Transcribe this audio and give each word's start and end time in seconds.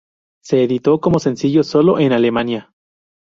Se 0.43 0.63
editó 0.63 0.99
como 0.99 1.19
sencillo 1.19 1.63
sólo 1.63 1.99
en 1.99 2.11
Alemania. 2.11 2.73